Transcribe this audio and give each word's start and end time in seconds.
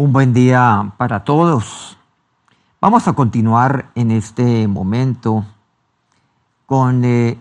Un 0.00 0.12
buen 0.12 0.32
día 0.32 0.94
para 0.96 1.24
todos. 1.24 1.98
Vamos 2.80 3.08
a 3.08 3.14
continuar 3.14 3.90
en 3.96 4.12
este 4.12 4.68
momento 4.68 5.44
con 6.66 7.04
eh, 7.04 7.36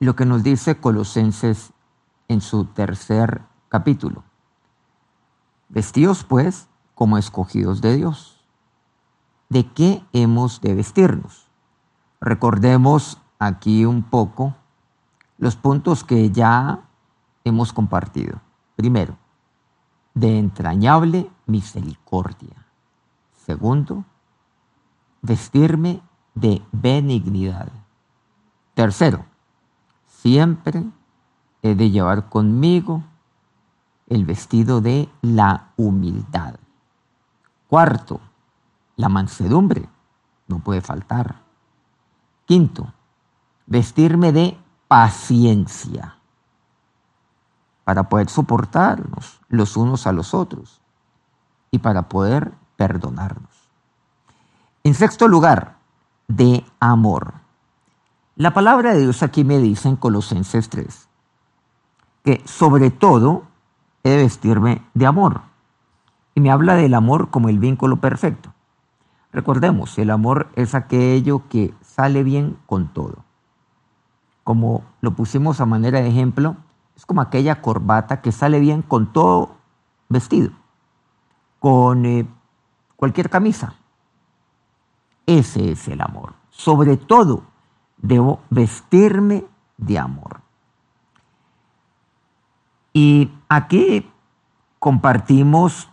lo 0.00 0.16
que 0.16 0.24
nos 0.24 0.42
dice 0.42 0.80
Colosenses 0.80 1.74
en 2.28 2.40
su 2.40 2.64
tercer 2.64 3.42
capítulo. 3.68 4.24
Vestidos 5.68 6.24
pues 6.24 6.68
como 6.94 7.18
escogidos 7.18 7.82
de 7.82 7.96
Dios. 7.96 8.42
¿De 9.50 9.70
qué 9.74 10.02
hemos 10.14 10.62
de 10.62 10.74
vestirnos? 10.74 11.50
Recordemos 12.18 13.20
aquí 13.38 13.84
un 13.84 14.04
poco 14.04 14.54
los 15.36 15.56
puntos 15.56 16.02
que 16.02 16.30
ya 16.30 16.80
hemos 17.44 17.74
compartido. 17.74 18.40
Primero, 18.74 19.18
de 20.14 20.38
entrañable 20.38 21.30
misericordia. 21.52 22.66
Segundo, 23.46 24.04
vestirme 25.20 26.02
de 26.34 26.62
benignidad. 26.72 27.70
Tercero, 28.74 29.26
siempre 30.06 30.84
he 31.62 31.74
de 31.74 31.90
llevar 31.90 32.28
conmigo 32.28 33.04
el 34.08 34.24
vestido 34.24 34.80
de 34.80 35.08
la 35.20 35.72
humildad. 35.76 36.56
Cuarto, 37.68 38.20
la 38.96 39.08
mansedumbre 39.08 39.88
no 40.48 40.58
puede 40.58 40.80
faltar. 40.80 41.42
Quinto, 42.46 42.92
vestirme 43.66 44.32
de 44.32 44.58
paciencia 44.88 46.16
para 47.84 48.08
poder 48.08 48.28
soportarnos 48.28 49.40
los 49.48 49.76
unos 49.76 50.06
a 50.06 50.12
los 50.12 50.34
otros 50.34 50.81
y 51.72 51.80
para 51.80 52.08
poder 52.08 52.52
perdonarnos. 52.76 53.50
En 54.84 54.94
sexto 54.94 55.26
lugar, 55.26 55.76
de 56.28 56.64
amor. 56.78 57.34
La 58.36 58.54
palabra 58.54 58.94
de 58.94 59.00
Dios 59.00 59.22
aquí 59.22 59.42
me 59.42 59.58
dice 59.58 59.88
en 59.88 59.96
Colosenses 59.96 60.68
3 60.68 61.08
que 62.24 62.40
sobre 62.44 62.90
todo 62.90 63.44
he 64.04 64.10
de 64.10 64.16
vestirme 64.18 64.82
de 64.94 65.06
amor. 65.06 65.42
Y 66.34 66.40
me 66.40 66.50
habla 66.50 66.74
del 66.74 66.94
amor 66.94 67.30
como 67.30 67.48
el 67.48 67.58
vínculo 67.58 67.96
perfecto. 67.96 68.52
Recordemos, 69.32 69.98
el 69.98 70.10
amor 70.10 70.48
es 70.56 70.74
aquello 70.74 71.42
que 71.48 71.74
sale 71.80 72.22
bien 72.22 72.56
con 72.66 72.88
todo. 72.88 73.24
Como 74.44 74.82
lo 75.00 75.12
pusimos 75.14 75.60
a 75.60 75.66
manera 75.66 76.00
de 76.00 76.08
ejemplo, 76.08 76.56
es 76.96 77.06
como 77.06 77.20
aquella 77.20 77.60
corbata 77.60 78.20
que 78.20 78.32
sale 78.32 78.60
bien 78.60 78.82
con 78.82 79.12
todo 79.12 79.56
vestido, 80.08 80.50
con 81.62 82.04
eh, 82.04 82.26
cualquier 82.96 83.30
camisa. 83.30 83.76
Ese 85.24 85.70
es 85.70 85.86
el 85.86 86.00
amor. 86.00 86.34
Sobre 86.50 86.96
todo, 86.96 87.44
debo 87.96 88.40
vestirme 88.50 89.44
de 89.78 89.98
amor. 89.98 90.40
Y 92.92 93.30
aquí 93.48 94.10
compartimos 94.80 95.88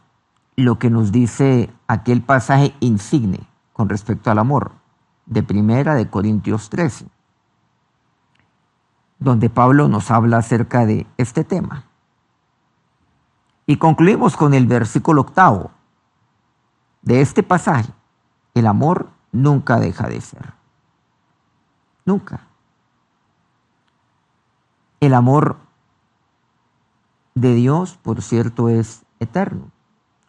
lo 0.55 0.79
que 0.79 0.89
nos 0.89 1.11
dice 1.11 1.71
aquel 1.87 2.23
pasaje 2.23 2.73
insigne 2.79 3.47
con 3.71 3.87
respecto 3.87 4.31
al 4.31 4.39
amor, 4.39 4.71
de 5.27 5.43
primera 5.43 5.93
de 5.93 6.09
Corintios 6.09 6.69
13 6.69 7.05
donde 9.19 9.49
Pablo 9.49 9.87
nos 9.87 10.09
habla 10.11 10.37
acerca 10.37 10.85
de 10.85 11.05
este 11.17 11.43
tema. 11.43 11.88
Y 13.69 13.77
concluimos 13.77 14.35
con 14.35 14.55
el 14.55 14.65
versículo 14.65 15.21
octavo 15.21 15.69
de 17.03 17.21
este 17.21 17.43
pasaje. 17.43 17.93
El 18.55 18.65
amor 18.65 19.11
nunca 19.31 19.79
deja 19.79 20.09
de 20.09 20.19
ser. 20.21 20.53
Nunca. 22.03 22.47
El 24.99 25.13
amor 25.13 25.57
de 27.35 27.53
Dios, 27.53 27.99
por 28.01 28.23
cierto, 28.23 28.69
es 28.69 29.05
eterno. 29.19 29.69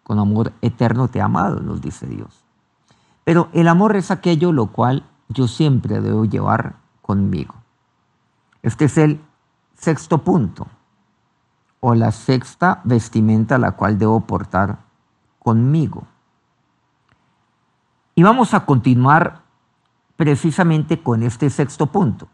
Con 0.02 0.18
amor 0.18 0.52
eterno 0.60 1.08
te 1.08 1.20
he 1.20 1.22
amado, 1.22 1.60
nos 1.60 1.80
dice 1.80 2.06
Dios. 2.06 2.44
Pero 3.24 3.48
el 3.54 3.68
amor 3.68 3.96
es 3.96 4.10
aquello 4.10 4.52
lo 4.52 4.66
cual 4.66 5.08
yo 5.30 5.48
siempre 5.48 6.02
debo 6.02 6.26
llevar 6.26 6.76
conmigo. 7.00 7.54
Este 8.60 8.84
es 8.84 8.98
el 8.98 9.18
sexto 9.78 10.18
punto 10.18 10.66
o 11.80 11.94
la 11.94 12.12
sexta 12.12 12.80
vestimenta 12.84 13.58
la 13.58 13.72
cual 13.72 13.98
debo 13.98 14.20
portar 14.20 14.78
conmigo. 15.38 16.04
Y 18.14 18.22
vamos 18.22 18.54
a 18.54 18.66
continuar 18.66 19.42
precisamente 20.16 21.02
con 21.02 21.22
este 21.22 21.48
sexto 21.48 21.86
punto, 21.86 22.28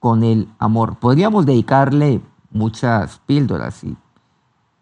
con 0.00 0.24
el 0.24 0.48
amor. 0.58 0.96
Podríamos 0.96 1.46
dedicarle 1.46 2.20
muchas 2.50 3.18
píldoras 3.20 3.84
y 3.84 3.96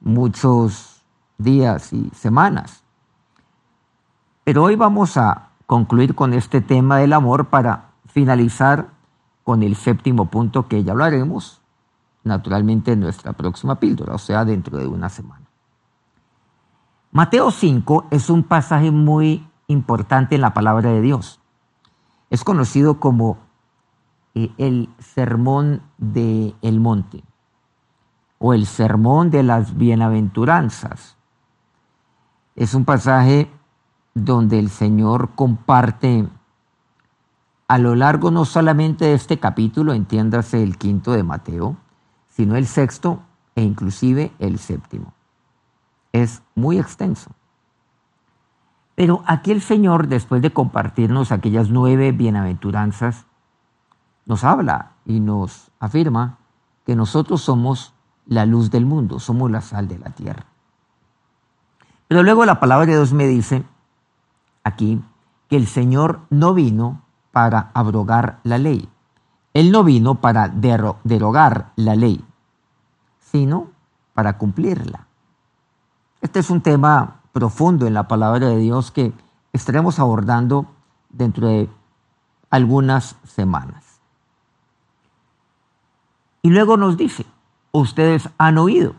muchos 0.01 1.03
días 1.37 1.93
y 1.93 2.09
semanas. 2.15 2.83
Pero 4.45 4.65
hoy 4.65 4.77
vamos 4.77 5.19
a 5.19 5.51
concluir 5.67 6.15
con 6.15 6.33
este 6.33 6.63
tema 6.63 6.97
del 6.97 7.13
amor 7.13 7.49
para 7.49 7.91
finalizar 8.07 8.89
con 9.45 9.63
el 9.63 9.77
séptimo 9.77 10.27
punto 10.27 10.69
que 10.69 10.83
ya 10.83 10.93
hablaremos 10.93 11.61
naturalmente 12.29 12.93
en 12.93 13.01
nuestra 13.01 13.33
próxima 13.33 13.81
píldora, 13.81 14.15
o 14.15 14.19
sea, 14.19 14.45
dentro 14.45 14.79
de 14.79 14.87
una 14.87 15.09
semana. 15.09 15.47
Mateo 17.11 17.51
5 17.51 18.07
es 18.11 18.31
un 18.31 18.45
pasaje 18.45 18.91
muy 18.91 19.49
importante 19.67 20.35
en 20.35 20.43
la 20.43 20.55
palabra 20.55 20.91
de 20.91 21.01
Dios. 21.01 21.41
Es 22.31 22.45
conocido 22.45 23.01
como 23.01 23.39
eh, 24.35 24.53
el 24.59 24.89
sermón 24.99 25.83
del 25.97 26.55
el 26.63 26.81
monte 26.81 27.25
o 28.39 28.55
el 28.55 28.67
sermón 28.67 29.31
de 29.31 29.43
las 29.43 29.77
bienaventuranzas. 29.77 31.17
Es 32.55 32.75
un 32.75 32.85
pasaje 32.85 33.51
donde 34.15 34.59
el 34.59 34.69
Señor 34.69 35.31
comparte 35.35 36.29
a 37.69 37.79
lo 37.79 37.95
largo 37.95 38.31
no 38.31 38.45
solamente 38.45 39.07
de 39.07 39.15
este 39.15 39.39
capítulo, 39.39 39.93
entiéndase 39.93 40.63
el 40.63 40.79
quinto 40.79 41.13
de 41.13 41.23
Mateo, 41.23 41.77
sino 42.39 42.55
el 42.55 42.69
sexto 42.69 43.21
e 43.57 43.65
inclusive 43.65 44.31
el 44.39 44.61
séptimo. 44.61 45.13
Es 46.13 46.41
muy 46.55 46.79
extenso. 46.79 47.33
Pero 48.95 49.25
aquí 49.27 49.51
el 49.51 49.61
Señor, 49.61 50.07
después 50.07 50.41
de 50.41 50.53
compartirnos 50.53 51.33
aquellas 51.33 51.69
nueve 51.69 52.13
bienaventuranzas, 52.13 53.27
nos 54.25 54.45
habla 54.45 54.93
y 55.05 55.19
nos 55.19 55.73
afirma 55.81 56.39
que 56.87 56.95
nosotros 56.95 57.43
somos 57.43 57.93
la 58.25 58.47
luz 58.47 58.71
del 58.71 58.87
mundo, 58.87 59.19
somos 59.19 59.51
la 59.51 59.61
sal 59.61 59.89
de 59.89 59.99
la 59.99 60.11
tierra. 60.11 60.47
Pero 62.07 62.23
luego 62.23 62.45
la 62.45 62.61
palabra 62.61 62.87
de 62.87 62.93
Dios 62.93 63.13
me 63.13 63.27
dice 63.27 63.65
aquí 64.63 65.03
que 65.49 65.57
el 65.57 65.67
Señor 65.67 66.21
no 66.31 66.55
vino 66.55 67.03
para 67.33 67.73
abrogar 67.75 68.39
la 68.45 68.59
ley. 68.59 68.89
Él 69.55 69.73
no 69.73 69.83
vino 69.83 70.21
para 70.21 70.47
derogar 70.47 71.73
la 71.75 71.97
ley, 71.97 72.25
sino 73.31 73.69
para 74.15 74.39
cumplirla. 74.39 75.07
Este 76.21 76.41
es 76.41 76.51
un 76.51 76.61
tema 76.61 77.21
profundo 77.33 77.87
en 77.87 77.95
la 77.95 78.09
palabra 78.09 78.49
de 78.49 78.59
Dios 78.59 78.91
que 78.91 79.13
estaremos 79.53 79.99
abordando 79.99 80.67
dentro 81.11 81.47
de 81.47 81.69
algunas 82.51 83.17
semanas. 83.25 84.01
Y 86.43 86.51
luego 86.51 86.77
nos 86.77 86.97
dice, 86.97 87.27
ustedes 87.73 88.29
han 88.39 88.59
oído, 88.59 88.95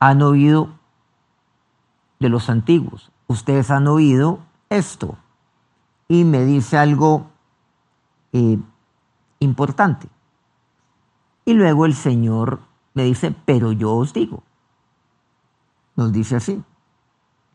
han 0.00 0.22
oído 0.22 0.68
de 2.18 2.28
los 2.28 2.48
antiguos, 2.48 3.12
ustedes 3.26 3.70
han 3.70 3.86
oído 3.86 4.40
esto, 4.70 5.16
y 6.08 6.24
me 6.24 6.44
dice 6.44 6.78
algo 6.78 7.26
eh, 8.32 8.58
importante. 9.40 10.08
Y 11.44 11.54
luego 11.54 11.86
el 11.86 11.94
Señor 11.94 12.60
me 12.94 13.04
dice, 13.04 13.34
pero 13.44 13.72
yo 13.72 13.92
os 13.94 14.12
digo. 14.12 14.42
Nos 15.96 16.12
dice 16.12 16.36
así, 16.36 16.62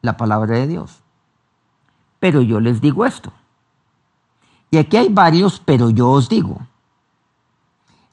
la 0.01 0.17
palabra 0.17 0.55
de 0.57 0.67
Dios. 0.67 1.01
Pero 2.19 2.41
yo 2.41 2.59
les 2.59 2.81
digo 2.81 3.05
esto. 3.05 3.33
Y 4.71 4.77
aquí 4.77 4.97
hay 4.97 5.09
varios, 5.09 5.59
pero 5.59 5.89
yo 5.89 6.09
os 6.09 6.29
digo. 6.29 6.59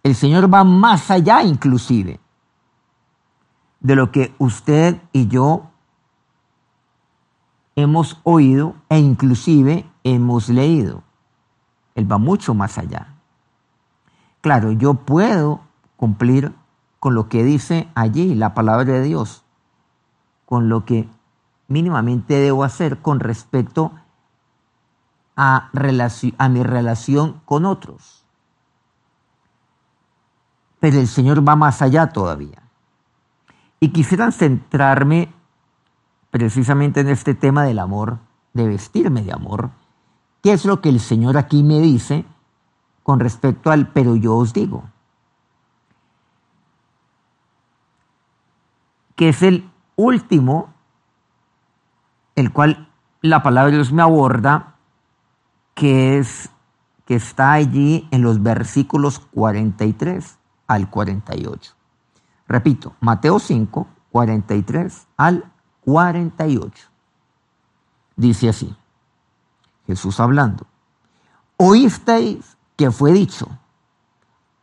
El 0.02 0.14
Señor 0.14 0.52
va 0.52 0.64
más 0.64 1.10
allá 1.10 1.42
inclusive 1.42 2.20
de 3.80 3.96
lo 3.96 4.10
que 4.10 4.34
usted 4.38 5.00
y 5.12 5.28
yo 5.28 5.70
hemos 7.74 8.20
oído 8.22 8.74
e 8.88 8.98
inclusive 8.98 9.88
hemos 10.02 10.48
leído. 10.48 11.02
Él 11.94 12.10
va 12.10 12.18
mucho 12.18 12.54
más 12.54 12.78
allá. 12.78 13.14
Claro, 14.40 14.72
yo 14.72 14.94
puedo 14.94 15.60
cumplir 15.96 16.54
con 16.98 17.14
lo 17.14 17.28
que 17.28 17.44
dice 17.44 17.88
allí 17.94 18.34
la 18.34 18.54
palabra 18.54 18.84
de 18.84 19.02
Dios, 19.02 19.44
con 20.44 20.68
lo 20.68 20.84
que 20.84 21.08
mínimamente 21.68 22.34
debo 22.34 22.64
hacer 22.64 22.98
con 22.98 23.20
respecto 23.20 23.92
a, 25.36 25.70
a 26.38 26.48
mi 26.48 26.62
relación 26.62 27.40
con 27.44 27.64
otros. 27.64 28.24
Pero 30.80 30.98
el 30.98 31.08
Señor 31.08 31.46
va 31.46 31.56
más 31.56 31.82
allá 31.82 32.08
todavía. 32.08 32.62
Y 33.80 33.90
quisiera 33.90 34.30
centrarme 34.30 35.32
precisamente 36.30 37.00
en 37.00 37.08
este 37.08 37.34
tema 37.34 37.64
del 37.64 37.78
amor, 37.78 38.18
de 38.52 38.68
vestirme 38.68 39.22
de 39.22 39.32
amor, 39.32 39.70
¿Qué 40.46 40.52
es 40.52 40.64
lo 40.64 40.80
que 40.80 40.90
el 40.90 41.00
Señor 41.00 41.36
aquí 41.36 41.64
me 41.64 41.80
dice 41.80 42.24
con 43.02 43.18
respecto 43.18 43.72
al 43.72 43.88
pero 43.88 44.14
yo 44.14 44.36
os 44.36 44.52
digo? 44.52 44.84
Que 49.16 49.30
es 49.30 49.42
el 49.42 49.68
último, 49.96 50.72
el 52.36 52.52
cual 52.52 52.88
la 53.22 53.42
palabra 53.42 53.70
de 53.70 53.78
Dios 53.78 53.92
me 53.92 54.02
aborda, 54.02 54.76
que 55.74 56.18
es 56.18 56.50
que 57.06 57.14
está 57.14 57.52
allí 57.52 58.08
en 58.10 58.22
los 58.22 58.42
versículos 58.42 59.20
43 59.32 60.38
al 60.66 60.90
48. 60.90 61.74
Repito, 62.48 62.94
Mateo 63.00 63.38
5, 63.38 63.86
43 64.10 65.06
al 65.16 65.52
48. 65.84 66.88
Dice 68.16 68.48
así. 68.48 68.76
Jesús 69.86 70.18
hablando. 70.18 70.66
Oísteis 71.56 72.56
que 72.76 72.90
fue 72.90 73.12
dicho, 73.12 73.48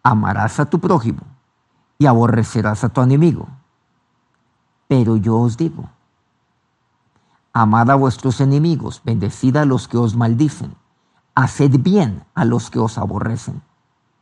amarás 0.03 0.59
a 0.59 0.65
tu 0.65 0.79
prójimo 0.79 1.21
y 1.97 2.05
aborrecerás 2.05 2.83
a 2.83 2.89
tu 2.89 3.01
enemigo. 3.01 3.47
Pero 4.95 5.17
yo 5.17 5.39
os 5.39 5.57
digo, 5.57 5.89
amad 7.51 7.89
a 7.89 7.95
vuestros 7.95 8.39
enemigos, 8.39 9.01
bendecid 9.03 9.57
a 9.57 9.65
los 9.65 9.87
que 9.87 9.97
os 9.97 10.15
maldicen, 10.15 10.75
haced 11.33 11.79
bien 11.79 12.23
a 12.35 12.45
los 12.45 12.69
que 12.69 12.77
os 12.77 12.99
aborrecen, 12.99 13.63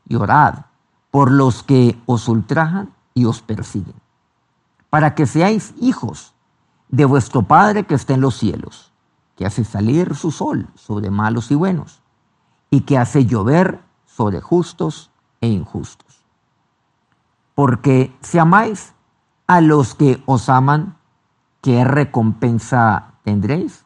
y 0.07 0.15
orad 0.15 0.67
por 1.11 1.29
los 1.29 1.61
que 1.61 2.01
os 2.05 2.29
ultrajan 2.29 2.93
y 3.13 3.25
os 3.25 3.41
persiguen, 3.41 3.95
para 4.89 5.13
que 5.13 5.25
seáis 5.25 5.73
hijos 5.81 6.35
de 6.87 7.03
vuestro 7.03 7.43
Padre 7.43 7.85
que 7.85 7.95
está 7.95 8.13
en 8.13 8.21
los 8.21 8.37
cielos 8.37 8.93
que 9.35 9.45
hace 9.45 9.65
salir 9.65 10.15
su 10.15 10.31
sol 10.31 10.69
sobre 10.75 11.11
malos 11.11 11.51
y 11.51 11.55
buenos, 11.55 12.01
y 12.69 12.81
que 12.81 12.97
hace 12.97 13.25
llover 13.25 13.81
sobre 14.05 14.39
justos 14.39 15.11
e 15.41 15.49
injustos. 15.49 16.23
Porque 17.55 18.15
si 18.21 18.39
amáis 18.39 18.93
a 19.51 19.59
los 19.59 19.95
que 19.95 20.23
os 20.27 20.47
aman, 20.47 20.95
¿qué 21.59 21.83
recompensa 21.83 23.15
tendréis? 23.25 23.83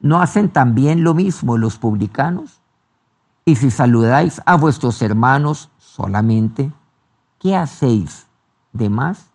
¿No 0.00 0.22
hacen 0.22 0.48
también 0.48 1.04
lo 1.04 1.12
mismo 1.12 1.58
los 1.58 1.76
publicanos? 1.76 2.62
Y 3.44 3.56
si 3.56 3.70
saludáis 3.70 4.40
a 4.46 4.56
vuestros 4.56 5.02
hermanos 5.02 5.70
solamente, 5.76 6.72
¿qué 7.38 7.54
hacéis 7.54 8.28
de 8.72 8.88
más? 8.88 9.26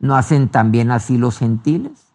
¿No 0.00 0.16
hacen 0.16 0.48
también 0.48 0.90
así 0.90 1.18
los 1.18 1.38
gentiles? 1.38 2.08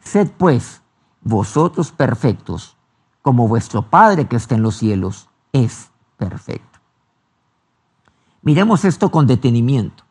Sed 0.00 0.28
pues 0.36 0.82
vosotros 1.20 1.92
perfectos, 1.92 2.76
como 3.22 3.46
vuestro 3.46 3.82
Padre 3.82 4.26
que 4.26 4.34
está 4.34 4.56
en 4.56 4.62
los 4.62 4.74
cielos 4.74 5.28
es 5.52 5.92
perfecto. 6.16 6.80
Miremos 8.42 8.84
esto 8.84 9.12
con 9.12 9.28
detenimiento. 9.28 10.02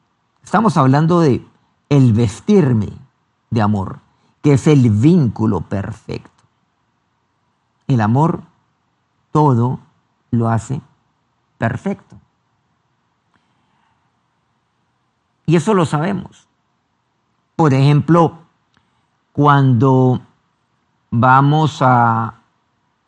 Estamos 0.41 0.77
hablando 0.77 1.19
de 1.19 1.49
el 1.89 2.13
vestirme 2.13 2.89
de 3.50 3.62
amor, 3.62 4.00
que 4.41 4.53
es 4.53 4.68
el 4.68 4.89
vínculo 4.89 5.62
perfecto. 5.62 6.44
El 7.88 8.01
amor 8.01 8.44
todo 9.31 9.80
lo 10.31 10.50
hace 10.50 10.81
perfecto. 11.57 12.18
Y 15.45 15.56
eso 15.56 15.74
lo 15.74 15.86
sabemos. 15.86 16.47
Por 17.56 17.74
ejemplo, 17.74 18.38
cuando 19.33 20.21
vamos 21.09 21.81
a 21.81 22.36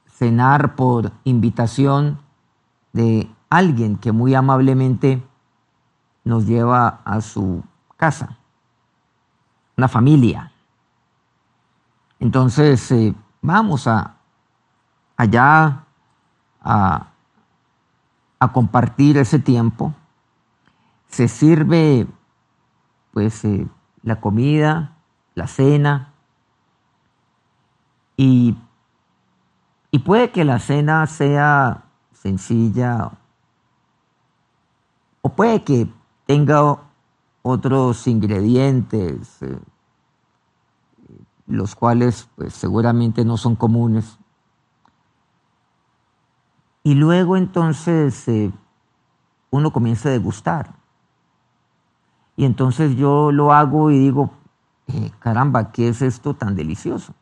cenar 0.07 0.75
por 0.75 1.11
invitación 1.23 2.19
de 2.93 3.29
alguien 3.49 3.97
que 3.97 4.11
muy 4.11 4.33
amablemente 4.33 5.23
nos 6.23 6.47
lleva 6.47 7.01
a 7.05 7.21
su 7.21 7.63
casa, 7.97 8.37
una 9.77 9.87
familia. 9.87 10.51
Entonces 12.19 12.91
eh, 12.91 13.13
vamos 13.41 13.87
a 13.87 14.15
allá 15.17 15.83
a, 16.61 17.07
compartir 18.53 19.17
ese 19.17 19.39
tiempo. 19.39 19.93
Se 21.07 21.27
sirve 21.27 22.07
pues 23.11 23.45
eh, 23.45 23.67
la 24.03 24.19
comida, 24.19 24.97
la 25.35 25.47
cena, 25.47 26.11
y, 28.17 28.55
puede 30.05 30.31
que 30.31 30.45
la 30.45 30.59
cena 30.59 31.07
sea 31.07 31.85
sencilla 32.13 33.11
o 35.21 35.29
puede 35.29 35.63
que 35.63 35.91
tenga 36.27 36.77
otros 37.41 38.07
ingredientes, 38.07 39.41
eh, 39.41 39.59
los 41.47 41.75
cuales 41.75 42.29
pues, 42.35 42.53
seguramente 42.53 43.25
no 43.25 43.37
son 43.37 43.55
comunes. 43.55 44.17
Y 46.83 46.95
luego 46.95 47.37
entonces 47.37 48.27
eh, 48.27 48.51
uno 49.49 49.71
comienza 49.71 50.09
a 50.09 50.13
degustar. 50.13 50.75
Y 52.35 52.45
entonces 52.45 52.95
yo 52.95 53.31
lo 53.31 53.53
hago 53.53 53.91
y 53.91 53.99
digo, 53.99 54.31
eh, 54.87 55.11
caramba, 55.19 55.71
¿qué 55.71 55.89
es 55.89 56.01
esto 56.01 56.33
tan 56.33 56.55
delicioso? 56.55 57.13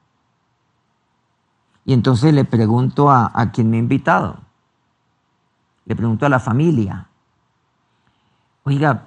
Y 1.86 1.94
entonces 1.94 2.33
le 2.33 2.45
pregunto 2.45 3.10
a, 3.10 3.31
quien 3.51 3.69
me 3.69 3.77
ha 3.77 3.80
invitado, 3.80 4.38
le 5.86 5.95
pregunto 5.95 6.25
a 6.25 6.30
la 6.30 6.39
familia, 6.39 7.07
oiga, 8.63 9.06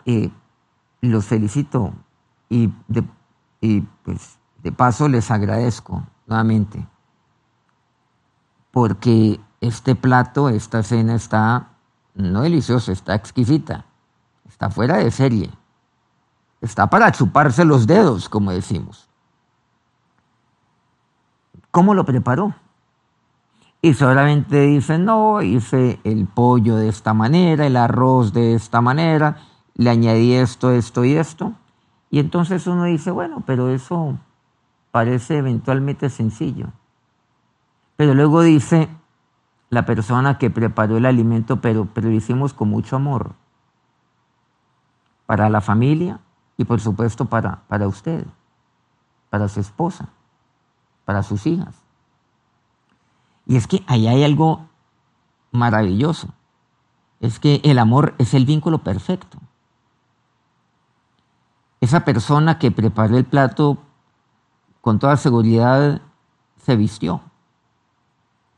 los 1.08 1.26
felicito 1.26 1.92
y 2.48 2.72
de, 2.88 3.04
y 3.60 3.80
pues 4.04 4.38
de 4.62 4.72
paso 4.72 5.08
les 5.08 5.30
agradezco 5.30 6.02
nuevamente 6.26 6.86
porque 8.72 9.38
este 9.60 9.94
plato, 9.94 10.48
esta 10.48 10.82
cena 10.82 11.14
está 11.14 11.68
no 12.14 12.42
deliciosa, 12.42 12.90
está 12.90 13.14
exquisita, 13.14 13.84
está 14.48 14.70
fuera 14.70 14.96
de 14.96 15.10
serie, 15.10 15.50
está 16.60 16.88
para 16.88 17.12
chuparse 17.12 17.64
los 17.64 17.86
dedos, 17.86 18.28
como 18.28 18.50
decimos. 18.50 19.08
¿Cómo 21.70 21.94
lo 21.94 22.04
preparó? 22.04 22.54
Y 23.80 23.94
solamente 23.94 24.60
dicen, 24.60 25.04
no, 25.04 25.42
hice 25.42 26.00
el 26.04 26.26
pollo 26.26 26.76
de 26.76 26.88
esta 26.88 27.14
manera, 27.14 27.66
el 27.66 27.76
arroz 27.76 28.32
de 28.32 28.54
esta 28.54 28.80
manera, 28.80 29.38
le 29.74 29.90
añadí 29.90 30.34
esto, 30.34 30.70
esto 30.72 31.04
y 31.04 31.14
esto. 31.14 31.52
Y 32.10 32.18
entonces 32.18 32.66
uno 32.66 32.84
dice, 32.84 33.10
bueno, 33.10 33.42
pero 33.46 33.70
eso 33.70 34.18
parece 34.90 35.38
eventualmente 35.38 36.10
sencillo. 36.10 36.68
Pero 37.96 38.14
luego 38.14 38.42
dice 38.42 38.88
la 39.70 39.86
persona 39.86 40.38
que 40.38 40.50
preparó 40.50 40.98
el 40.98 41.06
alimento, 41.06 41.60
pero, 41.60 41.88
pero 41.94 42.10
lo 42.10 42.14
hicimos 42.14 42.52
con 42.52 42.68
mucho 42.68 42.96
amor. 42.96 43.34
Para 45.26 45.48
la 45.48 45.60
familia 45.60 46.20
y 46.58 46.64
por 46.64 46.80
supuesto 46.80 47.24
para, 47.24 47.62
para 47.68 47.88
usted, 47.88 48.26
para 49.30 49.48
su 49.48 49.60
esposa, 49.60 50.08
para 51.04 51.22
sus 51.22 51.46
hijas. 51.46 51.74
Y 53.46 53.56
es 53.56 53.66
que 53.66 53.82
ahí 53.86 54.06
hay 54.06 54.24
algo 54.24 54.68
maravilloso. 55.50 56.28
Es 57.20 57.38
que 57.38 57.60
el 57.64 57.78
amor 57.78 58.14
es 58.18 58.34
el 58.34 58.44
vínculo 58.44 58.78
perfecto. 58.78 59.38
Esa 61.82 62.04
persona 62.04 62.60
que 62.60 62.70
preparó 62.70 63.18
el 63.18 63.24
plato 63.24 63.76
con 64.80 65.00
toda 65.00 65.16
seguridad 65.16 66.00
se 66.58 66.76
vistió 66.76 67.22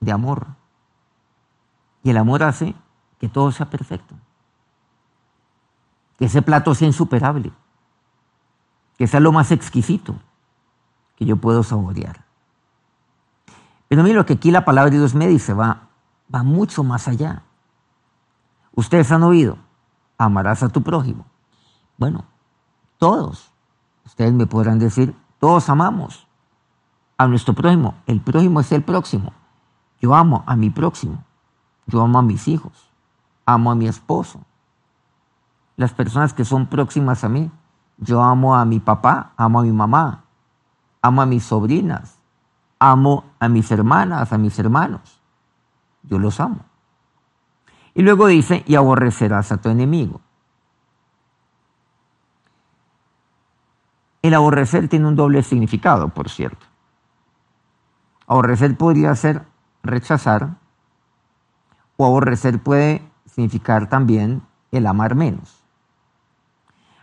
de 0.00 0.12
amor. 0.12 0.48
Y 2.02 2.10
el 2.10 2.18
amor 2.18 2.42
hace 2.42 2.74
que 3.18 3.30
todo 3.30 3.50
sea 3.50 3.70
perfecto. 3.70 4.14
Que 6.18 6.26
ese 6.26 6.42
plato 6.42 6.74
sea 6.74 6.86
insuperable. 6.86 7.50
Que 8.98 9.06
sea 9.06 9.20
lo 9.20 9.32
más 9.32 9.52
exquisito 9.52 10.16
que 11.16 11.24
yo 11.24 11.36
puedo 11.36 11.62
saborear. 11.62 12.26
Pero 13.88 14.02
mire 14.02 14.16
lo 14.16 14.26
que 14.26 14.34
aquí 14.34 14.50
la 14.50 14.66
palabra 14.66 14.90
de 14.90 14.98
Dios 14.98 15.14
me 15.14 15.28
dice, 15.28 15.54
va, 15.54 15.88
va 16.32 16.42
mucho 16.42 16.84
más 16.84 17.08
allá. 17.08 17.42
Ustedes 18.74 19.10
han 19.10 19.22
oído, 19.22 19.56
amarás 20.18 20.62
a 20.62 20.68
tu 20.68 20.82
prójimo. 20.82 21.24
Bueno, 21.96 22.26
todos, 22.98 23.52
ustedes 24.04 24.32
me 24.32 24.46
podrán 24.46 24.78
decir, 24.78 25.16
todos 25.38 25.68
amamos. 25.68 26.26
a 27.16 27.28
nuestro 27.28 27.54
prójimo. 27.54 27.94
El 28.06 28.20
prójimo 28.20 28.60
es 28.60 28.72
el 28.72 28.82
próximo. 28.82 29.32
Yo 30.00 30.14
amo 30.14 30.42
a 30.46 30.56
mi 30.56 30.70
próximo. 30.70 31.24
Yo 31.86 32.02
amo 32.02 32.18
a 32.18 32.22
mis 32.22 32.48
hijos. 32.48 32.90
Amo 33.46 33.70
a 33.70 33.74
mi 33.74 33.86
esposo. 33.86 34.40
Las 35.76 35.92
personas 35.92 36.34
que 36.34 36.44
son 36.44 36.66
próximas 36.66 37.22
a 37.24 37.28
mí. 37.28 37.50
Yo 37.98 38.22
amo 38.22 38.56
a 38.56 38.64
mi 38.64 38.80
papá, 38.80 39.32
amo 39.36 39.60
a 39.60 39.62
mi 39.62 39.72
mamá, 39.72 40.24
amo 41.00 41.22
a 41.22 41.26
mis 41.26 41.44
sobrinas, 41.44 42.18
amo 42.78 43.24
a 43.38 43.48
mis 43.48 43.70
hermanas, 43.70 44.32
a 44.32 44.38
mis 44.38 44.58
hermanos. 44.58 45.20
Yo 46.02 46.18
los 46.18 46.40
amo. 46.40 46.64
Y 47.94 48.02
luego 48.02 48.26
dice, 48.26 48.64
y 48.66 48.74
aborrecerás 48.74 49.52
a 49.52 49.58
tu 49.58 49.68
enemigo. 49.68 50.20
El 54.24 54.32
aborrecer 54.32 54.88
tiene 54.88 55.06
un 55.06 55.16
doble 55.16 55.42
significado, 55.42 56.08
por 56.08 56.30
cierto. 56.30 56.64
Aborrecer 58.26 58.74
podría 58.74 59.14
ser 59.16 59.44
rechazar 59.82 60.56
o 61.98 62.06
aborrecer 62.06 62.62
puede 62.62 63.06
significar 63.26 63.90
también 63.90 64.40
el 64.72 64.86
amar 64.86 65.14
menos. 65.14 65.62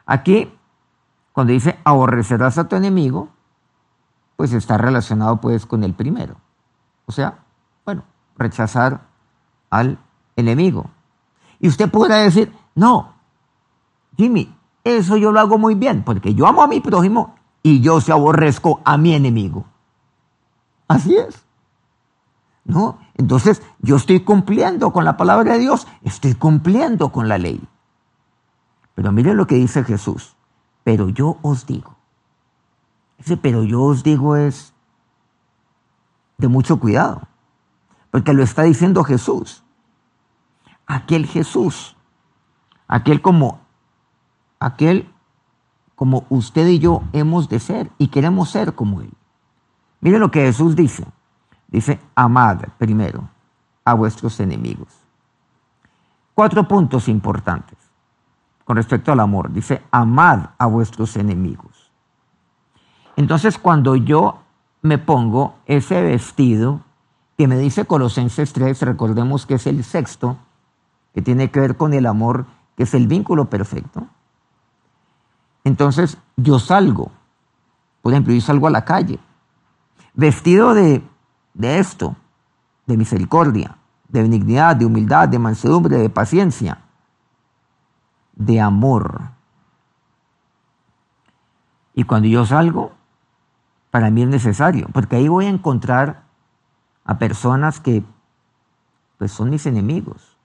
Aquí, 0.03 0.51
cuando 1.31 1.53
dice 1.53 1.77
aborrecerás 1.83 2.57
a 2.57 2.67
tu 2.67 2.75
enemigo, 2.75 3.29
pues 4.35 4.51
está 4.53 4.79
relacionado 4.79 5.39
pues 5.39 5.67
con 5.67 5.83
el 5.83 5.93
primero. 5.93 6.37
O 7.05 7.11
sea, 7.11 7.43
bueno, 7.85 8.03
rechazar 8.35 9.01
al 9.69 9.99
enemigo. 10.35 10.89
Y 11.59 11.67
usted 11.67 11.87
podrá 11.91 12.15
decir, 12.15 12.51
no, 12.73 13.13
Jimmy, 14.17 14.57
eso 14.83 15.17
yo 15.17 15.31
lo 15.31 15.39
hago 15.39 15.57
muy 15.57 15.75
bien, 15.75 16.03
porque 16.03 16.33
yo 16.33 16.47
amo 16.47 16.63
a 16.63 16.67
mi 16.67 16.79
prójimo 16.79 17.35
y 17.63 17.81
yo 17.81 18.01
se 18.01 18.11
aborrezco 18.11 18.81
a 18.83 18.97
mi 18.97 19.13
enemigo. 19.13 19.65
Así 20.87 21.15
es. 21.15 21.43
¿No? 22.63 22.99
Entonces, 23.15 23.61
yo 23.79 23.95
estoy 23.95 24.21
cumpliendo 24.21 24.91
con 24.91 25.05
la 25.05 25.17
palabra 25.17 25.53
de 25.53 25.59
Dios, 25.59 25.87
estoy 26.03 26.35
cumpliendo 26.35 27.11
con 27.11 27.27
la 27.27 27.37
ley. 27.37 27.61
Pero 28.95 29.11
miren 29.11 29.37
lo 29.37 29.47
que 29.47 29.55
dice 29.55 29.83
Jesús. 29.83 30.35
Pero 30.83 31.09
yo 31.09 31.37
os 31.41 31.65
digo. 31.65 31.95
Ese 33.17 33.37
pero 33.37 33.63
yo 33.63 33.81
os 33.83 34.03
digo 34.03 34.35
es 34.35 34.73
de 36.37 36.47
mucho 36.47 36.79
cuidado. 36.79 37.21
Porque 38.09 38.33
lo 38.33 38.43
está 38.43 38.63
diciendo 38.63 39.03
Jesús. 39.03 39.63
Aquel 40.87 41.25
Jesús. 41.25 41.95
Aquel 42.87 43.21
como 43.21 43.61
aquel 44.61 45.09
como 45.95 46.25
usted 46.29 46.67
y 46.67 46.79
yo 46.79 47.03
hemos 47.11 47.49
de 47.49 47.59
ser 47.59 47.91
y 47.97 48.07
queremos 48.07 48.49
ser 48.49 48.73
como 48.73 49.01
Él. 49.01 49.11
Mire 49.99 50.19
lo 50.19 50.31
que 50.31 50.41
Jesús 50.41 50.75
dice. 50.75 51.05
Dice, 51.67 51.99
amad 52.15 52.59
primero 52.77 53.29
a 53.83 53.93
vuestros 53.93 54.39
enemigos. 54.39 54.87
Cuatro 56.33 56.67
puntos 56.67 57.07
importantes 57.07 57.77
con 58.63 58.77
respecto 58.77 59.11
al 59.11 59.19
amor. 59.19 59.51
Dice, 59.51 59.81
amad 59.91 60.51
a 60.57 60.65
vuestros 60.65 61.15
enemigos. 61.17 61.91
Entonces, 63.15 63.57
cuando 63.57 63.95
yo 63.95 64.41
me 64.81 64.97
pongo 64.97 65.55
ese 65.65 66.01
vestido 66.01 66.81
que 67.37 67.47
me 67.47 67.57
dice 67.57 67.85
Colosenses 67.85 68.53
3, 68.53 68.81
recordemos 68.83 69.45
que 69.45 69.55
es 69.55 69.67
el 69.67 69.83
sexto, 69.83 70.37
que 71.13 71.21
tiene 71.21 71.51
que 71.51 71.59
ver 71.59 71.77
con 71.77 71.93
el 71.93 72.05
amor, 72.05 72.45
que 72.75 72.83
es 72.83 72.93
el 72.93 73.07
vínculo 73.07 73.49
perfecto. 73.49 74.07
Entonces 75.63 76.17
yo 76.37 76.59
salgo, 76.59 77.11
por 78.01 78.13
ejemplo, 78.13 78.33
yo 78.33 78.41
salgo 78.41 78.67
a 78.67 78.71
la 78.71 78.85
calle, 78.85 79.19
vestido 80.13 80.73
de, 80.73 81.03
esto, 81.61 82.15
de 82.87 82.97
misericordia, 82.97 83.77
de 84.07 84.23
benignidad, 84.23 84.75
de 84.75 84.85
humildad, 84.85 85.29
de 85.29 85.39
mansedumbre, 85.39 85.97
de 85.97 86.09
paciencia, 86.09 86.79
de 88.33 88.59
amor. 88.59 89.21
Y 91.93 92.03
cuando 92.03 92.27
yo 92.27 92.45
salgo, 92.45 92.93
para 93.91 94.09
mí 94.09 94.23
es 94.23 94.29
necesario, 94.29 94.87
porque 94.93 95.17
ahí 95.17 95.27
voy 95.27 95.45
a 95.45 95.49
encontrar 95.49 96.23
a 97.03 97.19
personas 97.19 97.79
que 97.79 98.03
pues, 99.17 99.31
son 99.31 99.49
mis 99.49 99.65
enemigos, 99.65 100.37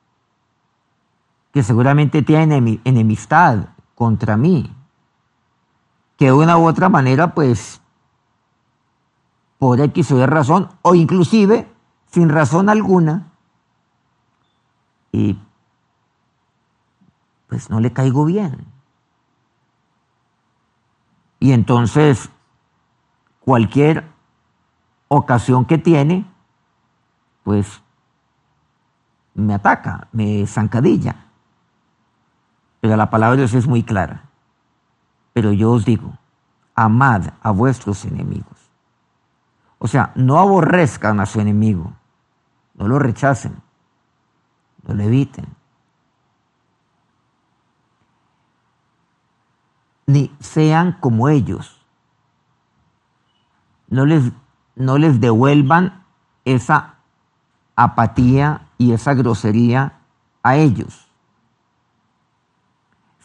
que 1.53 1.63
seguramente 1.63 2.23
tienen 2.23 2.81
enemistad 2.85 3.69
contra 3.95 4.37
mí, 4.37 4.77
que 6.17 6.27
de 6.27 6.33
una 6.33 6.59
u 6.59 6.67
otra 6.67 6.89
manera, 6.89 7.35
pues, 7.35 7.81
por 9.59 9.81
X 9.81 10.13
o 10.13 10.19
Y 10.19 10.27
razón, 10.27 10.71
o 10.83 10.95
inclusive 10.95 11.71
sin 12.11 12.29
razón 12.29 12.69
alguna, 12.69 13.33
y 15.13 15.39
pues 17.49 17.71
no 17.71 17.81
le 17.81 17.93
caigo 17.93 18.25
bien. 18.25 18.67
Y 21.39 21.53
entonces, 21.53 22.31
cualquier 23.41 24.05
ocasión 25.09 25.65
que 25.65 25.79
tiene, 25.79 26.27
pues 27.45 27.83
me 29.35 29.55
ataca, 29.55 30.09
me 30.13 30.47
zancadilla. 30.47 31.27
Pero 32.81 32.97
la 32.97 33.11
palabra 33.11 33.37
de 33.37 33.43
Dios 33.43 33.55
es 33.55 33.67
muy 33.67 33.83
clara. 33.83 34.25
Pero 35.37 35.53
yo 35.53 35.73
os 35.73 35.85
digo, 35.85 36.17
amad 36.75 37.35
a 37.43 37.51
vuestros 37.51 38.07
enemigos. 38.07 38.71
O 39.77 39.87
sea, 39.87 40.11
no 40.15 40.39
aborrezcan 40.39 41.21
a 41.21 41.27
su 41.27 41.43
enemigo, 41.43 41.93
no 42.73 42.89
lo 42.89 42.99
rechacen, 42.99 43.55
no 44.89 44.95
lo 44.95 45.03
eviten. 45.03 45.45
Ni 50.07 50.35
sean 50.41 50.97
como 51.01 51.29
ellos. 51.29 51.85
No 53.89 54.07
les, 54.07 54.33
no 54.75 54.97
les 54.97 55.21
devuelvan 55.21 56.07
esa 56.47 56.95
apatía 57.75 58.69
y 58.79 58.93
esa 58.93 59.13
grosería 59.13 59.99
a 60.43 60.57
ellos 60.57 61.06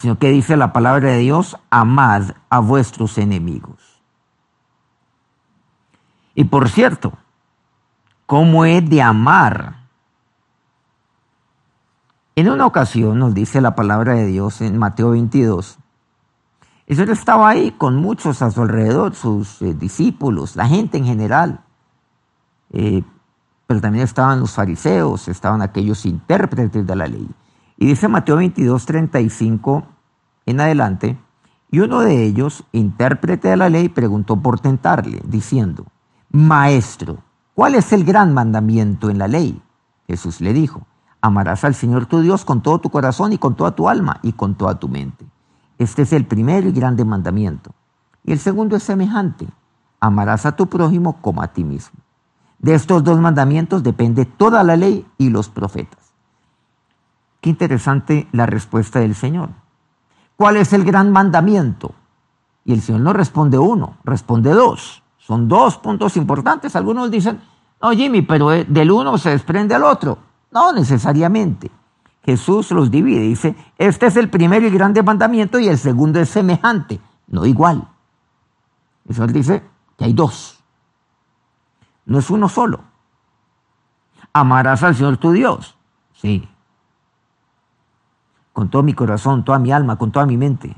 sino 0.02 0.18
que 0.18 0.32
dice 0.32 0.58
la 0.58 0.74
palabra 0.74 1.10
de 1.10 1.20
Dios, 1.20 1.58
amad 1.70 2.32
a 2.50 2.58
vuestros 2.58 3.20
enemigos. 3.20 4.02
Y 6.34 6.46
por 6.46 6.70
cierto, 6.70 7.14
¿cómo 8.26 8.66
es 8.66 8.90
de 8.90 9.00
amar? 9.00 9.76
En 12.36 12.50
una 12.50 12.66
ocasión 12.66 13.20
nos 13.20 13.36
dice 13.36 13.62
la 13.62 13.76
palabra 13.76 14.16
de 14.16 14.26
Dios 14.26 14.62
en 14.62 14.80
Mateo 14.80 15.12
22, 15.12 15.78
el 16.88 17.10
estaba 17.10 17.50
ahí 17.50 17.70
con 17.70 17.98
muchos 17.98 18.42
a 18.42 18.50
su 18.50 18.64
alrededor, 18.64 19.14
sus 19.14 19.62
eh, 19.62 19.76
discípulos, 19.76 20.56
la 20.56 20.68
gente 20.68 20.98
en 20.98 21.06
general. 21.06 21.62
Eh, 22.72 23.04
pero 23.68 23.80
también 23.80 24.04
estaban 24.04 24.40
los 24.40 24.54
fariseos, 24.54 25.28
estaban 25.28 25.62
aquellos 25.62 26.08
intérpretes 26.08 26.88
de 26.88 26.96
la 26.96 27.06
ley. 27.06 27.30
Y 27.82 27.88
dice 27.88 28.08
Mateo 28.08 28.36
22, 28.36 28.86
35 28.86 29.84
en 30.46 30.60
adelante, 30.60 31.18
y 31.72 31.80
uno 31.80 32.02
de 32.02 32.26
ellos, 32.26 32.64
intérprete 32.74 33.48
de 33.48 33.58
la 33.58 33.70
ley, 33.70 33.90
preguntó 33.90 34.36
por 34.36 34.60
tentarle, 34.60 35.20
diciendo, 35.26 35.88
Maestro, 36.30 37.24
¿cuál 37.56 37.74
es 37.74 37.92
el 37.92 38.04
gran 38.04 38.36
mandamiento 38.36 39.10
en 39.10 39.18
la 39.18 39.28
ley? 39.28 39.64
Jesús 40.06 40.42
le 40.42 40.54
dijo, 40.54 40.86
amarás 41.22 41.64
al 41.64 41.74
Señor 41.74 42.06
tu 42.06 42.22
Dios 42.22 42.46
con 42.46 42.62
todo 42.62 42.78
tu 42.78 42.92
corazón 42.92 43.34
y 43.34 43.40
con 43.40 43.56
toda 43.56 43.72
tu 43.72 43.90
alma 43.90 44.20
y 44.22 44.34
con 44.34 44.54
toda 44.54 44.78
tu 44.78 44.88
mente. 44.88 45.26
Este 45.80 46.04
es 46.04 46.14
el 46.14 46.28
primer 46.28 46.68
y 46.68 46.72
grande 46.74 47.04
mandamiento. 47.04 47.72
Y 48.24 48.32
el 48.32 48.38
segundo 48.38 48.76
es 48.76 48.84
semejante, 48.84 49.48
amarás 50.00 50.46
a 50.46 50.56
tu 50.56 50.68
prójimo 50.68 51.20
como 51.20 51.42
a 51.42 51.48
ti 51.48 51.64
mismo. 51.64 52.00
De 52.60 52.76
estos 52.76 53.04
dos 53.04 53.20
mandamientos 53.20 53.82
depende 53.82 54.26
toda 54.26 54.64
la 54.64 54.76
ley 54.76 55.04
y 55.18 55.32
los 55.32 55.50
profetas. 55.50 56.01
Qué 57.42 57.50
interesante 57.50 58.28
la 58.32 58.46
respuesta 58.46 59.00
del 59.00 59.16
Señor. 59.16 59.50
¿Cuál 60.36 60.58
es 60.58 60.74
el 60.74 60.86
gran 60.86 61.12
mandamiento? 61.12 61.94
Y 62.64 62.74
el 62.74 62.82
Señor 62.82 63.02
no 63.02 63.14
responde 63.14 63.58
uno, 63.58 63.98
responde 64.04 64.52
dos. 64.52 65.02
Son 65.18 65.48
dos 65.48 65.78
puntos 65.78 66.18
importantes. 66.18 66.76
Algunos 66.76 67.10
dicen, 67.10 67.42
no, 67.82 67.92
Jimmy, 67.92 68.22
pero 68.22 68.54
eh, 68.54 68.66
del 68.66 68.92
uno 68.92 69.18
se 69.18 69.32
desprende 69.32 69.74
al 69.74 69.84
otro. 69.84 70.20
No 70.52 70.72
necesariamente. 70.72 71.72
Jesús 72.24 72.70
los 72.72 72.92
divide. 72.92 73.22
Dice, 73.22 73.56
este 73.80 74.06
es 74.06 74.18
el 74.18 74.30
primer 74.30 74.64
y 74.64 74.70
grande 74.70 75.02
mandamiento 75.02 75.60
y 75.60 75.68
el 75.68 75.80
segundo 75.80 76.20
es 76.20 76.30
semejante, 76.30 77.00
no 77.28 77.48
igual. 77.48 77.88
El 79.08 79.16
Señor 79.16 79.32
dice 79.32 79.64
que 79.98 80.06
hay 80.06 80.14
dos. 80.14 80.60
No 82.06 82.20
es 82.20 82.30
uno 82.30 82.48
solo. 82.48 82.82
Amarás 84.32 84.84
al 84.84 84.96
Señor 84.96 85.18
tu 85.18 85.32
Dios. 85.32 85.76
Sí 86.14 86.48
con 88.54 88.70
todo 88.70 88.84
mi 88.84 88.94
corazón, 88.94 89.44
toda 89.44 89.60
mi 89.60 89.72
alma, 89.72 89.98
con 89.98 90.12
toda 90.12 90.26
mi 90.26 90.38
mente. 90.38 90.76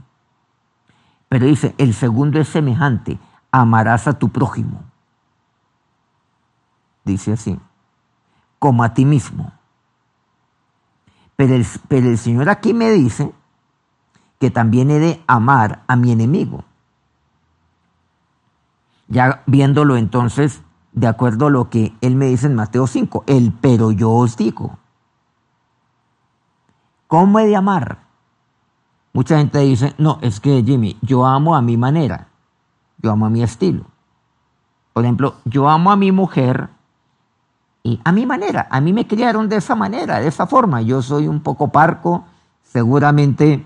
Pero 1.30 1.46
dice, 1.46 1.74
el 1.78 1.94
segundo 1.94 2.40
es 2.40 2.48
semejante, 2.48 3.18
amarás 3.52 4.08
a 4.08 4.20
tu 4.20 4.30
prójimo. 4.30 4.84
dice 7.06 7.34
así, 7.34 7.60
como 8.60 8.84
a 8.84 8.94
ti 8.94 9.04
mismo. 9.04 9.52
Pero 11.36 11.56
el, 11.56 11.66
pero 11.88 12.08
el 12.08 12.18
Señor 12.18 12.50
aquí 12.50 12.74
me 12.74 12.92
dice 12.92 13.34
que 14.40 14.52
también 14.52 14.92
he 14.92 15.00
de 15.00 15.24
amar 15.28 15.84
a 15.88 15.96
mi 15.96 16.12
enemigo. 16.12 16.64
Ya 19.08 19.44
viéndolo 19.46 19.98
entonces, 19.98 20.62
de 20.92 21.08
acuerdo 21.08 21.48
a 21.48 21.50
lo 21.50 21.70
que 21.70 21.96
Él 22.02 22.16
me 22.16 22.28
dice 22.28 22.48
en 22.48 22.56
Mateo 22.56 22.88
5, 22.88 23.24
el 23.28 23.52
pero 23.52 23.92
yo 23.92 24.12
os 24.12 24.38
digo. 24.38 24.78
¿Cómo 27.14 27.38
he 27.38 27.46
de 27.46 27.56
amar? 27.56 28.00
Mucha 29.14 29.38
gente 29.38 29.60
dice, 29.60 29.94
no, 30.00 30.18
es 30.22 30.40
que 30.40 30.64
Jimmy, 30.64 30.98
yo 31.04 31.28
amo 31.28 31.56
a 31.56 31.62
mi 31.62 31.78
manera, 31.78 32.30
yo 32.98 33.12
amo 33.12 33.28
a 33.28 33.30
mi 33.30 33.44
estilo. 33.44 33.86
Por 34.94 35.04
ejemplo, 35.04 35.36
yo 35.46 35.70
amo 35.70 35.92
a 35.92 35.96
mi 35.96 36.12
mujer 36.12 36.70
y 37.84 38.02
a 38.04 38.12
mi 38.12 38.26
manera, 38.26 38.68
a 38.68 38.82
mí 38.82 38.94
me 38.94 39.06
criaron 39.06 39.48
de 39.48 39.58
esa 39.58 39.76
manera, 39.76 40.22
de 40.22 40.28
esa 40.28 40.48
forma. 40.48 40.82
Yo 40.82 41.04
soy 41.04 41.28
un 41.28 41.42
poco 41.42 41.68
parco, 41.68 42.26
seguramente 42.64 43.64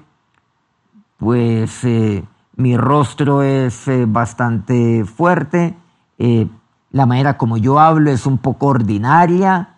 pues 1.15 1.85
eh, 1.85 2.25
mi 2.57 2.75
rostro 2.75 3.43
es 3.43 3.87
eh, 3.87 4.03
bastante 4.05 5.05
fuerte, 5.05 5.77
eh, 6.17 6.49
la 6.91 7.05
manera 7.05 7.37
como 7.37 7.55
yo 7.55 7.79
hablo 7.79 8.11
es 8.11 8.25
un 8.25 8.39
poco 8.39 8.67
ordinaria 8.67 9.77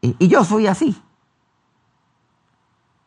y 0.00 0.26
yo 0.26 0.42
soy 0.42 0.66
así. 0.66 1.00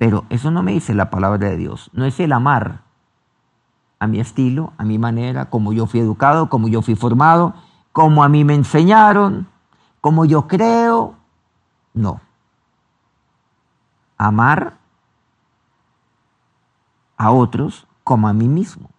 Pero 0.05 0.23
eso 0.29 0.51
no 0.51 0.61
me 0.61 0.73
dice 0.73 0.93
la 0.93 1.09
palabra 1.09 1.49
de 1.49 1.57
Dios, 1.57 1.89
no 1.91 2.05
es 2.05 2.19
el 2.19 2.31
amar 2.31 2.83
a 3.97 4.05
mi 4.05 4.19
estilo, 4.19 4.71
a 4.77 4.83
mi 4.83 4.99
manera, 4.99 5.49
como 5.49 5.73
yo 5.73 5.87
fui 5.87 5.99
educado, 5.99 6.47
como 6.47 6.67
yo 6.67 6.83
fui 6.83 6.93
formado, 6.93 7.55
como 7.91 8.23
a 8.23 8.29
mí 8.29 8.43
me 8.43 8.53
enseñaron, 8.53 9.47
como 10.01 10.25
yo 10.25 10.47
creo. 10.47 11.15
No. 11.95 12.21
Amar 14.15 14.77
a 17.17 17.31
otros 17.31 17.87
como 18.03 18.27
a 18.27 18.33
mí 18.33 18.47
mismo. 18.47 18.91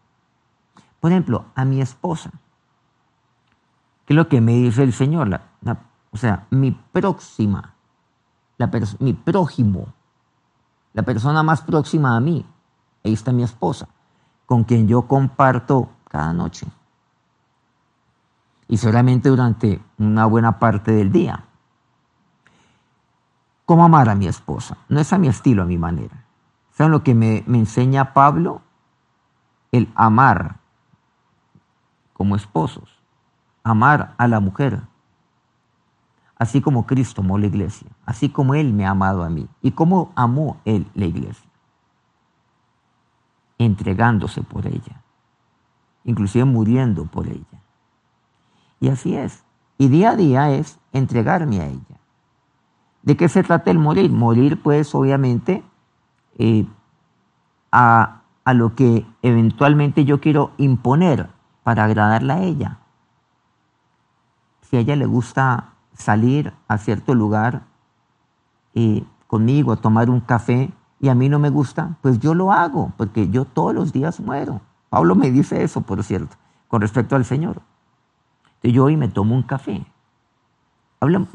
Por 0.98 1.12
ejemplo, 1.12 1.44
a 1.54 1.64
mi 1.64 1.80
esposa. 1.80 2.32
¿Qué 4.06 4.12
es 4.12 4.16
lo 4.16 4.26
que 4.26 4.40
me 4.40 4.54
dice 4.54 4.82
el 4.82 4.92
Señor? 4.92 5.40
o 6.10 6.16
sea, 6.16 6.48
mi 6.50 6.72
próxima, 6.72 7.76
la 8.58 8.68
mi 8.98 9.12
prójimo, 9.12 9.94
la 10.96 11.02
persona 11.02 11.42
más 11.42 11.60
próxima 11.60 12.16
a 12.16 12.20
mí, 12.20 12.46
ahí 13.04 13.12
está 13.12 13.30
mi 13.30 13.42
esposa 13.42 13.86
con 14.46 14.64
quien 14.64 14.88
yo 14.88 15.02
comparto 15.02 15.90
cada 16.08 16.32
noche. 16.32 16.66
Y 18.66 18.78
solamente 18.78 19.28
durante 19.28 19.82
una 19.98 20.24
buena 20.24 20.58
parte 20.58 20.92
del 20.92 21.12
día. 21.12 21.44
¿Cómo 23.66 23.84
amar 23.84 24.08
a 24.08 24.14
mi 24.14 24.26
esposa? 24.26 24.78
No 24.88 24.98
es 24.98 25.12
a 25.12 25.18
mi 25.18 25.28
estilo, 25.28 25.64
a 25.64 25.66
mi 25.66 25.76
manera. 25.76 26.24
¿Saben 26.72 26.92
lo 26.92 27.02
que 27.02 27.14
me, 27.14 27.44
me 27.46 27.58
enseña 27.58 28.14
Pablo? 28.14 28.62
El 29.72 29.92
amar 29.96 30.60
como 32.14 32.36
esposos. 32.36 33.02
Amar 33.62 34.14
a 34.16 34.28
la 34.28 34.40
mujer. 34.40 34.80
Así 36.38 36.60
como 36.60 36.86
Cristo 36.86 37.22
amó 37.22 37.38
la 37.38 37.46
iglesia. 37.46 37.88
Así 38.04 38.28
como 38.28 38.54
Él 38.54 38.72
me 38.72 38.86
ha 38.86 38.90
amado 38.90 39.22
a 39.24 39.30
mí. 39.30 39.48
Y 39.62 39.72
cómo 39.72 40.12
amó 40.14 40.58
Él 40.64 40.86
la 40.94 41.06
iglesia 41.06 41.46
entregándose 43.58 44.42
por 44.42 44.66
ella, 44.66 45.02
inclusive 46.04 46.44
muriendo 46.44 47.06
por 47.06 47.26
ella. 47.26 47.62
Y 48.80 48.88
así 48.88 49.16
es. 49.16 49.44
Y 49.78 49.88
día 49.88 50.10
a 50.10 50.16
día 50.16 50.50
es 50.50 50.78
entregarme 50.92 51.60
a 51.60 51.66
ella. 51.66 52.00
¿De 53.02 53.16
qué 53.16 53.28
se 53.28 53.42
trata 53.42 53.70
el 53.70 53.78
morir? 53.78 54.10
Morir, 54.10 54.62
pues, 54.62 54.94
obviamente, 54.94 55.62
eh, 56.38 56.66
a, 57.72 58.22
a 58.44 58.54
lo 58.54 58.75
que 58.75 59.06
eventualmente 59.22 60.04
yo 60.04 60.20
quiero 60.20 60.52
imponer 60.56 61.30
para 61.62 61.84
agradarla 61.84 62.34
a 62.34 62.42
ella. 62.42 62.78
Si 64.62 64.76
a 64.76 64.80
ella 64.80 64.96
le 64.96 65.06
gusta 65.06 65.75
salir 65.97 66.52
a 66.69 66.78
cierto 66.78 67.15
lugar 67.15 67.65
eh, 68.75 69.04
conmigo 69.26 69.73
a 69.73 69.76
tomar 69.76 70.11
un 70.11 70.21
café, 70.21 70.71
y 71.00 71.09
a 71.09 71.15
mí 71.15 71.28
no 71.28 71.39
me 71.39 71.50
gusta, 71.50 71.97
pues 72.00 72.19
yo 72.21 72.35
lo 72.35 72.52
hago, 72.52 72.93
porque 72.97 73.28
yo 73.28 73.45
todos 73.45 73.75
los 73.75 73.93
días 73.93 74.21
muero. 74.21 74.61
Pablo 74.89 75.15
me 75.15 75.30
dice 75.30 75.63
eso, 75.63 75.82
por 75.82 76.02
cierto, 76.02 76.37
con 76.69 76.80
respecto 76.80 77.17
al 77.17 77.25
Señor. 77.25 77.61
Entonces 78.47 78.73
yo 78.73 78.85
hoy 78.85 78.97
me 78.97 79.09
tomo 79.09 79.35
un 79.35 79.43
café 79.43 79.85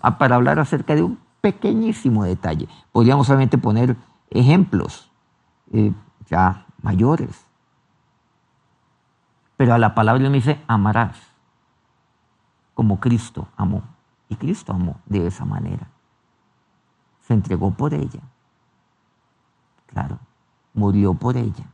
ah, 0.01 0.17
para 0.17 0.35
hablar 0.35 0.59
acerca 0.59 0.95
de 0.95 1.03
un 1.03 1.19
pequeñísimo 1.41 2.23
detalle. 2.23 2.67
Podríamos 2.91 3.27
solamente 3.27 3.57
poner 3.57 3.95
ejemplos 4.29 5.11
eh, 5.71 5.93
ya 6.27 6.65
mayores. 6.81 7.45
Pero 9.57 9.75
a 9.75 9.77
la 9.77 9.93
palabra 9.93 10.27
me 10.29 10.37
dice, 10.37 10.59
amarás 10.67 11.17
como 12.73 12.99
Cristo 12.99 13.47
amó. 13.57 13.83
Y 14.31 14.37
Cristo 14.37 14.71
amó 14.71 15.01
de 15.07 15.27
esa 15.27 15.43
manera. 15.43 15.89
Se 17.19 17.33
entregó 17.33 17.71
por 17.71 17.93
ella. 17.93 18.21
Claro, 19.87 20.19
murió 20.73 21.13
por 21.13 21.35
ella. 21.35 21.65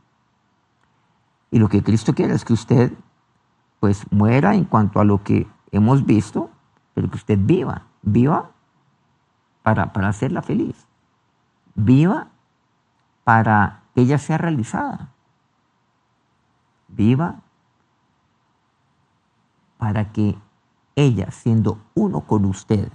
Y 1.52 1.60
lo 1.60 1.68
que 1.68 1.84
Cristo 1.84 2.14
quiere 2.14 2.34
es 2.34 2.44
que 2.44 2.52
usted 2.52 2.92
pues 3.78 4.10
muera 4.10 4.56
en 4.56 4.64
cuanto 4.64 4.98
a 4.98 5.04
lo 5.04 5.22
que 5.22 5.46
hemos 5.70 6.04
visto, 6.04 6.50
pero 6.94 7.08
que 7.08 7.18
usted 7.18 7.38
viva, 7.40 7.86
viva 8.02 8.50
para, 9.62 9.92
para 9.92 10.08
hacerla 10.08 10.42
feliz. 10.42 10.88
Viva 11.76 12.26
para 13.22 13.84
que 13.94 14.00
ella 14.00 14.18
sea 14.18 14.36
realizada. 14.36 15.12
Viva 16.88 17.36
para 19.78 20.10
que 20.10 20.36
ella, 20.98 21.30
siendo 21.30 21.78
uno 21.94 22.22
con 22.22 22.44
usted, 22.44 22.90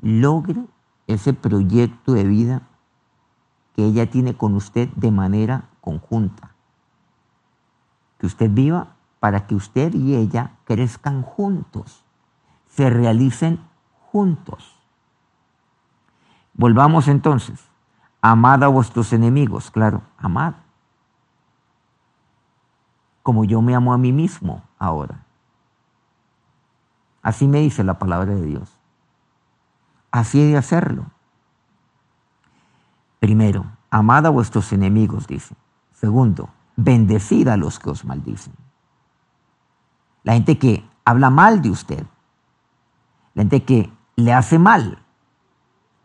logre 0.00 0.64
ese 1.08 1.32
proyecto 1.32 2.12
de 2.12 2.24
vida 2.24 2.62
que 3.74 3.84
ella 3.84 4.08
tiene 4.08 4.36
con 4.36 4.54
usted 4.54 4.88
de 4.94 5.10
manera 5.10 5.68
conjunta. 5.80 6.52
Que 8.18 8.26
usted 8.26 8.50
viva 8.50 8.94
para 9.18 9.48
que 9.48 9.56
usted 9.56 9.94
y 9.94 10.14
ella 10.14 10.52
crezcan 10.64 11.22
juntos, 11.22 12.04
se 12.68 12.88
realicen 12.88 13.60
juntos. 14.12 14.78
Volvamos 16.54 17.08
entonces. 17.08 17.68
Amad 18.20 18.62
a 18.62 18.68
vuestros 18.68 19.12
enemigos, 19.12 19.70
claro, 19.70 20.02
amad. 20.18 20.54
Como 23.24 23.44
yo 23.44 23.60
me 23.60 23.74
amo 23.74 23.92
a 23.92 23.98
mí 23.98 24.12
mismo 24.12 24.62
ahora. 24.78 25.27
Así 27.28 27.46
me 27.46 27.60
dice 27.60 27.84
la 27.84 27.98
palabra 27.98 28.34
de 28.34 28.40
Dios. 28.40 28.70
Así 30.10 30.40
he 30.40 30.46
de 30.46 30.56
hacerlo. 30.56 31.10
Primero, 33.20 33.66
amad 33.90 34.24
a 34.24 34.30
vuestros 34.30 34.72
enemigos, 34.72 35.26
dice. 35.26 35.54
Segundo, 35.92 36.48
bendecid 36.76 37.48
a 37.48 37.58
los 37.58 37.78
que 37.78 37.90
os 37.90 38.06
maldicen. 38.06 38.54
La 40.22 40.32
gente 40.32 40.56
que 40.56 40.88
habla 41.04 41.28
mal 41.28 41.60
de 41.60 41.68
usted. 41.68 42.06
La 43.34 43.42
gente 43.42 43.62
que 43.62 43.92
le 44.16 44.32
hace 44.32 44.58
mal. 44.58 45.02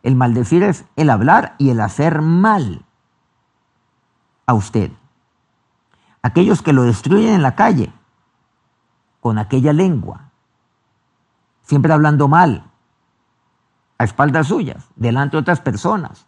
El 0.02 0.16
maldecir 0.16 0.62
es 0.62 0.84
el 0.94 1.08
hablar 1.08 1.54
y 1.56 1.70
el 1.70 1.80
hacer 1.80 2.20
mal 2.20 2.84
a 4.44 4.52
usted. 4.52 4.92
Aquellos 6.20 6.60
que 6.60 6.74
lo 6.74 6.82
destruyen 6.82 7.32
en 7.32 7.42
la 7.42 7.54
calle 7.54 7.94
con 9.20 9.38
aquella 9.38 9.72
lengua, 9.72 10.32
siempre 11.64 11.92
hablando 11.92 12.28
mal, 12.28 12.70
a 13.98 14.04
espaldas 14.04 14.46
suyas, 14.46 14.88
delante 14.96 15.36
de 15.36 15.40
otras 15.40 15.60
personas 15.60 16.26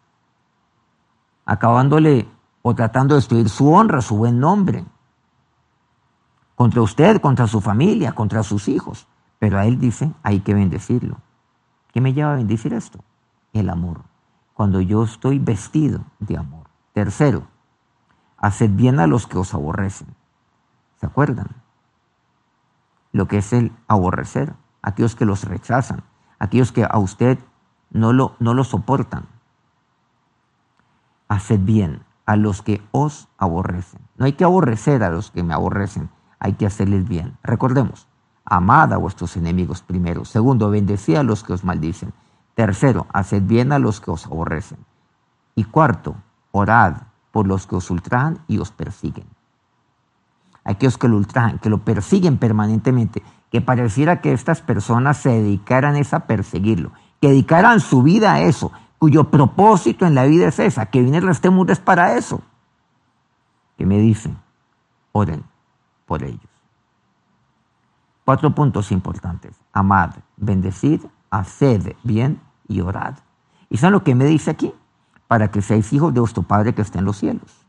acabándole 1.47 2.29
o 2.61 2.75
tratando 2.75 3.15
de 3.15 3.21
destruir 3.21 3.49
su 3.49 3.73
honra, 3.73 4.03
su 4.03 4.17
buen 4.17 4.39
nombre, 4.39 4.85
contra 6.57 6.83
usted, 6.83 7.21
contra 7.21 7.47
su 7.47 7.61
familia, 7.61 8.13
contra 8.13 8.43
sus 8.43 8.69
hijos. 8.69 9.07
Pero 9.39 9.59
a 9.59 9.67
él 9.67 9.79
dice, 9.79 10.13
hay 10.23 10.41
que 10.41 10.55
bendecirlo. 10.55 11.19
¿Qué 11.93 12.01
me 12.01 12.13
lleva 12.13 12.33
a 12.33 12.37
bendecir 12.37 12.75
esto? 12.75 12.99
El 13.53 13.71
amor. 13.71 14.03
Cuando 14.55 14.81
yo 14.81 15.05
estoy 15.05 15.39
vestido 15.39 16.01
de 16.19 16.37
amor. 16.37 16.67
Tercero, 16.93 17.47
haced 18.39 18.71
bien 18.71 18.99
a 18.99 19.07
los 19.07 19.27
que 19.27 19.39
os 19.39 19.55
aborrecen. 19.55 20.09
¿Se 20.99 21.07
acuerdan? 21.07 21.49
Lo 23.13 23.29
que 23.29 23.39
es 23.39 23.53
el 23.53 23.73
aborrecer. 23.87 24.55
Aquellos 24.87 25.15
que 25.15 25.27
los 25.27 25.45
rechazan. 25.45 26.03
Aquellos 26.39 26.73
que 26.73 26.87
a 26.89 26.99
usted 26.99 27.39
no 27.91 28.15
lo, 28.15 28.37
no 28.41 28.55
lo 28.55 28.65
soportan 28.65 29.27
haced 31.29 31.61
bien 31.61 32.03
a 32.25 32.37
los 32.37 32.63
que 32.63 32.83
os 32.93 33.29
aborrecen. 33.39 34.01
No 34.17 34.27
hay 34.27 34.33
que 34.33 34.45
aborrecer 34.45 35.03
a 35.03 35.11
los 35.11 35.31
que 35.31 35.43
me 35.43 35.55
aborrecen, 35.55 36.11
hay 36.39 36.55
que 36.55 36.67
hacerles 36.67 37.09
bien. 37.09 37.37
Recordemos, 37.43 38.09
amad 38.45 38.93
a 38.93 38.97
vuestros 38.97 39.37
enemigos 39.37 39.83
primero. 39.83 40.25
Segundo, 40.25 40.71
bendecid 40.71 41.17
a 41.17 41.23
los 41.23 41.45
que 41.45 41.53
os 41.53 41.65
maldicen. 41.65 42.13
Tercero, 42.55 43.07
haced 43.13 43.43
bien 43.43 43.73
a 43.73 43.79
los 43.79 44.01
que 44.01 44.11
os 44.11 44.27
aborrecen. 44.27 44.79
Y 45.55 45.65
cuarto, 45.65 46.17
orad 46.53 47.03
por 47.31 47.47
los 47.47 47.67
que 47.67 47.77
os 47.77 47.91
ultrajan 47.91 48.39
y 48.49 48.59
os 48.59 48.71
persiguen. 48.71 49.27
Aquellos 50.65 50.99
que 50.99 51.09
lo 51.09 51.17
ultrajan, 51.17 51.59
que 51.59 51.71
lo 51.71 51.79
persiguen 51.79 52.39
permanentemente, 52.39 53.23
que 53.51 53.61
pareciera 53.61 54.21
que 54.21 54.33
estas 54.33 54.61
personas 54.61 55.19
se 55.19 55.31
dedicaran 55.31 55.97
a 56.11 56.21
perseguirlo, 56.21 56.93
que 57.21 57.29
dedicaran 57.29 57.81
su 57.81 58.03
vida 58.03 58.35
a 58.35 58.41
eso, 58.41 58.73
cuyo 58.99 59.31
propósito 59.31 60.07
en 60.07 60.15
la 60.15 60.25
vida 60.25 60.49
es 60.49 60.59
esa, 60.59 60.87
que 60.87 61.03
viene 61.03 61.19
este 61.31 61.51
mundo 61.51 61.73
es 61.73 61.81
para 61.81 62.17
eso. 62.17 62.43
Que 63.77 63.87
me 63.87 63.99
dicen, 63.99 64.39
oren 65.13 65.45
por 66.07 66.23
ellos. 66.23 66.41
Cuatro 68.25 68.55
puntos 68.55 68.91
importantes. 68.91 69.55
Amad, 69.73 70.11
bendecid, 70.37 71.03
haced 71.31 71.95
bien 72.03 72.41
y 72.67 72.81
orad. 72.81 73.15
¿Y 73.69 73.77
saben 73.77 73.93
lo 73.93 74.03
que 74.03 74.15
me 74.15 74.25
dice 74.25 74.51
aquí? 74.51 74.73
Para 75.29 75.51
que 75.51 75.63
seáis 75.63 75.93
hijos 75.93 76.13
de 76.15 76.21
vuestro 76.21 76.43
Padre 76.43 76.75
que 76.75 76.83
está 76.83 76.99
en 76.99 77.05
los 77.05 77.19
cielos. 77.19 77.66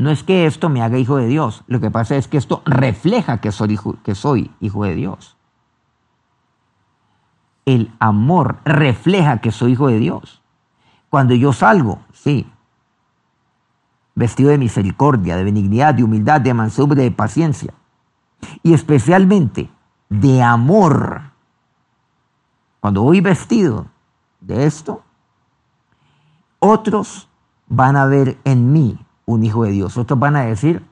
No 0.00 0.08
es 0.10 0.24
que 0.24 0.46
esto 0.46 0.70
me 0.70 0.80
haga 0.80 0.96
hijo 0.96 1.18
de 1.18 1.26
Dios, 1.26 1.62
lo 1.66 1.78
que 1.78 1.90
pasa 1.90 2.16
es 2.16 2.26
que 2.26 2.38
esto 2.38 2.62
refleja 2.64 3.42
que 3.42 3.52
soy 3.52 3.74
hijo, 3.74 3.98
que 4.02 4.14
soy 4.14 4.50
hijo 4.58 4.84
de 4.84 4.94
Dios. 4.94 5.36
El 7.66 7.92
amor 7.98 8.60
refleja 8.64 9.42
que 9.42 9.52
soy 9.52 9.72
hijo 9.72 9.88
de 9.88 9.98
Dios. 9.98 10.40
Cuando 11.10 11.34
yo 11.34 11.52
salgo, 11.52 11.98
sí, 12.14 12.50
vestido 14.14 14.48
de 14.48 14.56
misericordia, 14.56 15.36
de 15.36 15.44
benignidad, 15.44 15.94
de 15.94 16.04
humildad, 16.04 16.40
de 16.40 16.54
mansedumbre, 16.54 17.02
de 17.02 17.10
paciencia, 17.10 17.74
y 18.62 18.72
especialmente 18.72 19.70
de 20.08 20.42
amor. 20.42 21.24
Cuando 22.80 23.02
voy 23.02 23.20
vestido 23.20 23.88
de 24.40 24.64
esto, 24.64 25.02
otros 26.58 27.28
van 27.68 27.96
a 27.96 28.06
ver 28.06 28.38
en 28.44 28.72
mí 28.72 28.98
un 29.30 29.44
hijo 29.44 29.64
de 29.64 29.70
Dios. 29.70 29.96
Otros 29.96 30.18
van 30.18 30.36
a 30.36 30.42
decir, 30.42 30.84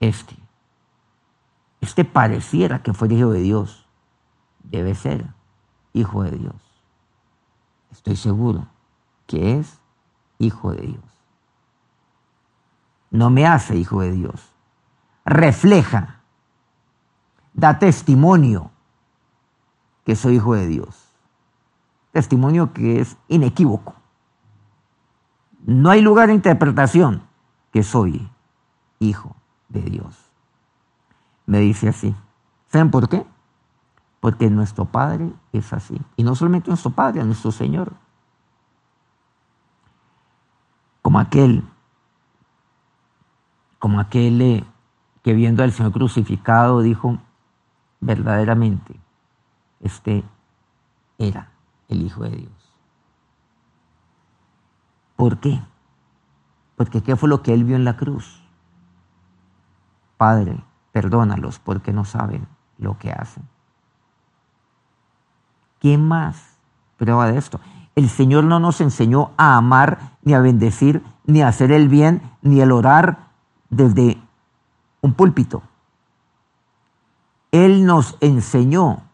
este, 0.00 0.36
este 1.80 2.04
pareciera 2.04 2.82
que 2.82 2.92
fue 2.92 3.12
hijo 3.12 3.30
de 3.30 3.40
Dios. 3.40 3.86
Debe 4.62 4.94
ser 4.94 5.26
hijo 5.92 6.22
de 6.22 6.32
Dios. 6.32 6.54
Estoy 7.90 8.16
seguro 8.16 8.66
que 9.26 9.58
es 9.58 9.78
hijo 10.38 10.72
de 10.72 10.82
Dios. 10.82 11.04
No 13.10 13.30
me 13.30 13.46
hace 13.46 13.76
hijo 13.76 14.00
de 14.00 14.12
Dios. 14.12 14.52
Refleja, 15.24 16.20
da 17.54 17.78
testimonio 17.78 18.70
que 20.04 20.16
soy 20.16 20.36
hijo 20.36 20.54
de 20.54 20.66
Dios. 20.66 21.08
Testimonio 22.12 22.72
que 22.72 23.00
es 23.00 23.16
inequívoco. 23.28 23.94
No 25.64 25.90
hay 25.90 26.02
lugar 26.02 26.28
de 26.28 26.34
interpretación 26.34 27.22
que 27.72 27.82
soy 27.82 28.30
hijo 28.98 29.34
de 29.68 29.80
Dios. 29.82 30.30
Me 31.46 31.58
dice 31.58 31.88
así. 31.88 32.14
¿Saben 32.68 32.90
por 32.90 33.08
qué? 33.08 33.26
Porque 34.20 34.50
nuestro 34.50 34.84
Padre 34.84 35.32
es 35.52 35.72
así. 35.72 36.00
Y 36.16 36.22
no 36.22 36.34
solamente 36.34 36.68
nuestro 36.68 36.90
Padre, 36.90 37.24
nuestro 37.24 37.50
Señor. 37.50 37.94
Como 41.00 41.18
aquel, 41.18 41.64
como 43.78 44.00
aquel 44.00 44.40
eh, 44.40 44.64
que 45.22 45.32
viendo 45.32 45.62
al 45.62 45.72
Señor 45.72 45.92
crucificado 45.92 46.80
dijo, 46.80 47.18
verdaderamente, 48.00 48.98
este 49.80 50.24
era 51.18 51.50
el 51.88 52.02
Hijo 52.02 52.24
de 52.24 52.36
Dios. 52.36 52.73
¿Por 55.24 55.38
qué? 55.38 55.58
Porque 56.76 57.02
¿qué 57.02 57.16
fue 57.16 57.30
lo 57.30 57.42
que 57.42 57.54
él 57.54 57.64
vio 57.64 57.76
en 57.76 57.84
la 57.86 57.96
cruz? 57.96 58.42
Padre, 60.18 60.62
perdónalos 60.92 61.58
porque 61.60 61.94
no 61.94 62.04
saben 62.04 62.46
lo 62.76 62.98
que 62.98 63.10
hacen. 63.10 63.42
¿Qué 65.80 65.96
más 65.96 66.58
prueba 66.98 67.26
de 67.32 67.38
esto? 67.38 67.58
El 67.94 68.10
Señor 68.10 68.44
no 68.44 68.60
nos 68.60 68.82
enseñó 68.82 69.30
a 69.38 69.56
amar, 69.56 70.18
ni 70.20 70.34
a 70.34 70.40
bendecir, 70.40 71.02
ni 71.24 71.40
a 71.40 71.48
hacer 71.48 71.72
el 71.72 71.88
bien, 71.88 72.20
ni 72.42 72.60
el 72.60 72.70
orar 72.70 73.30
desde 73.70 74.20
un 75.00 75.14
púlpito. 75.14 75.62
Él 77.50 77.86
nos 77.86 78.18
enseñó 78.20 79.04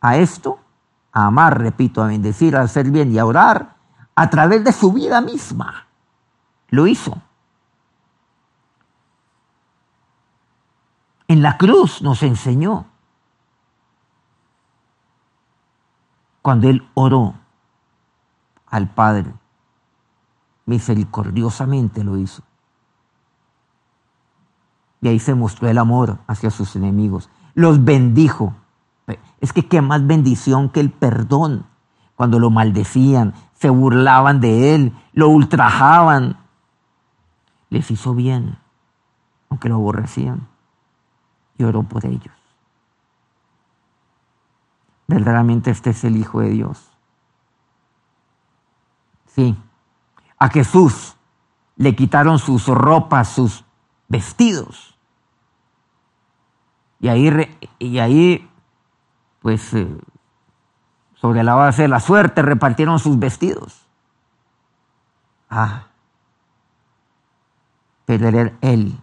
a 0.00 0.18
esto, 0.18 0.60
a 1.10 1.26
amar, 1.26 1.58
repito, 1.58 2.04
a 2.04 2.06
bendecir, 2.06 2.54
a 2.54 2.60
hacer 2.60 2.92
bien 2.92 3.12
y 3.12 3.18
a 3.18 3.26
orar 3.26 3.75
a 4.16 4.30
través 4.30 4.64
de 4.64 4.72
su 4.72 4.92
vida 4.92 5.20
misma. 5.20 5.86
Lo 6.68 6.86
hizo. 6.86 7.22
En 11.28 11.42
la 11.42 11.58
cruz 11.58 12.02
nos 12.02 12.22
enseñó. 12.22 12.86
Cuando 16.40 16.68
Él 16.68 16.88
oró 16.94 17.34
al 18.66 18.88
Padre, 18.88 19.34
misericordiosamente 20.64 22.04
lo 22.04 22.16
hizo. 22.16 22.42
Y 25.00 25.08
ahí 25.08 25.18
se 25.18 25.34
mostró 25.34 25.68
el 25.68 25.78
amor 25.78 26.18
hacia 26.26 26.50
sus 26.50 26.74
enemigos. 26.76 27.28
Los 27.54 27.84
bendijo. 27.84 28.54
Es 29.40 29.52
que 29.52 29.68
qué 29.68 29.82
más 29.82 30.06
bendición 30.06 30.68
que 30.68 30.80
el 30.80 30.90
perdón. 30.90 31.66
Cuando 32.16 32.38
lo 32.38 32.50
maldecían, 32.50 33.34
se 33.54 33.70
burlaban 33.70 34.40
de 34.40 34.74
él, 34.74 34.92
lo 35.12 35.28
ultrajaban. 35.28 36.38
Les 37.70 37.90
hizo 37.90 38.14
bien, 38.14 38.58
aunque 39.48 39.68
lo 39.68 39.76
aborrecían. 39.76 40.48
Y 41.58 41.64
oró 41.64 41.82
por 41.82 42.04
ellos. 42.04 42.34
Verdaderamente 45.06 45.70
este 45.70 45.90
es 45.90 46.04
el 46.04 46.16
Hijo 46.16 46.40
de 46.40 46.50
Dios. 46.50 46.90
Sí, 49.26 49.56
a 50.38 50.48
Jesús 50.48 51.16
le 51.76 51.94
quitaron 51.94 52.38
sus 52.38 52.66
ropas, 52.66 53.28
sus 53.28 53.64
vestidos. 54.08 54.96
Y 57.00 57.08
ahí, 57.08 57.58
y 57.78 57.98
ahí 57.98 58.50
pues 59.40 59.74
eh, 59.74 59.86
sobre 61.26 61.42
la 61.42 61.56
base 61.56 61.82
de 61.82 61.88
la 61.88 61.98
suerte 61.98 62.40
repartieron 62.40 63.00
sus 63.00 63.18
vestidos. 63.18 63.84
Ah, 65.50 65.88
pero 68.04 68.28
él 68.60 69.00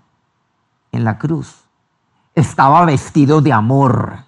en 0.94 1.04
la 1.04 1.18
cruz 1.18 1.66
estaba 2.34 2.86
vestido 2.86 3.42
de 3.42 3.52
amor. 3.52 4.20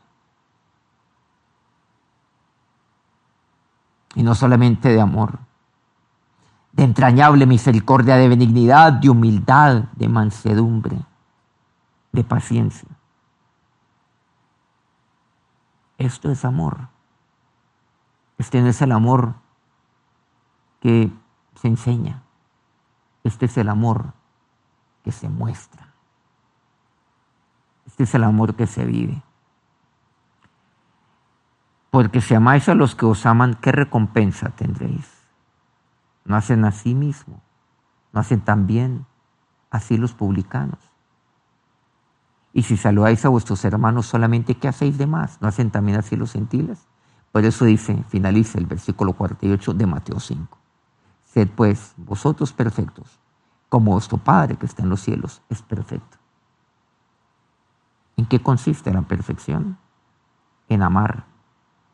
Y 4.15 4.23
no 4.23 4.35
solamente 4.35 4.89
de 4.89 4.99
amor, 4.99 5.39
de 6.73 6.83
entrañable 6.83 7.45
misericordia, 7.45 8.17
de 8.17 8.27
benignidad, 8.27 8.91
de 8.91 9.09
humildad, 9.09 9.85
de 9.93 10.09
mansedumbre, 10.09 10.97
de 12.11 12.23
paciencia. 12.25 12.89
Esto 15.97 16.29
es 16.29 16.43
amor. 16.43 16.94
Este 18.37 18.61
no 18.61 18.67
es 18.67 18.81
el 18.81 18.91
amor 18.91 19.35
que 20.79 21.11
se 21.55 21.67
enseña. 21.67 22.23
Este 23.23 23.45
es 23.45 23.57
el 23.57 23.69
amor 23.69 24.13
que 25.03 25.11
se 25.11 25.29
muestra. 25.29 25.93
Este 27.85 28.03
es 28.03 28.15
el 28.15 28.23
amor 28.23 28.55
que 28.55 28.67
se 28.67 28.85
vive. 28.85 29.21
Porque 31.91 32.19
si 32.19 32.35
amáis 32.35 32.67
a 32.67 32.75
los 32.75 32.93
que 32.93 33.05
os 33.05 33.25
aman, 33.25 33.55
¿qué 33.55 33.71
recompensa 33.71 34.49
tendréis? 34.49 35.09
No 36.25 36.35
hacen 36.35 36.65
a 36.65 36.71
sí 36.71 36.93
mismo, 36.93 37.41
no 38.11 38.19
hacen 38.19 38.41
también 38.41 39.05
así 39.69 39.97
los 39.97 40.13
publicanos. 40.13 40.79
Y 42.51 42.63
si 42.63 42.77
saludáis 42.77 43.23
a 43.25 43.29
vuestros 43.29 43.63
hermanos 43.63 44.07
solamente, 44.07 44.55
¿qué 44.55 44.67
hacéis 44.67 44.97
de 44.97 45.07
más? 45.07 45.41
¿No 45.41 45.47
hacen 45.47 45.71
también 45.71 45.97
así 45.97 46.15
los 46.15 46.33
gentiles? 46.33 46.87
Por 47.35 47.43
eso 47.43 47.65
dice, 47.65 48.01
finaliza 48.07 48.57
el 48.59 48.65
versículo 48.65 49.11
48 49.11 49.73
de 49.73 49.85
Mateo 49.85 50.21
5. 50.21 50.57
Sed 51.25 51.49
pues 51.53 51.93
vosotros 51.97 52.53
perfectos, 52.53 53.19
como 53.67 53.91
vuestro 53.91 54.17
Padre 54.17 54.55
que 54.55 54.65
está 54.65 54.83
en 54.83 54.89
los 54.89 55.01
cielos 55.01 55.41
es 55.49 55.61
perfecto. 55.61 56.17
¿En 58.15 58.25
qué 58.25 58.41
consiste 58.41 58.93
la 58.93 59.01
perfección? 59.01 59.77
En 60.69 60.81
amar, 60.81 61.25